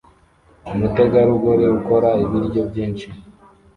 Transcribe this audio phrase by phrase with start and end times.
[0.71, 3.07] Umutegarugori ukora ibiryo byinshi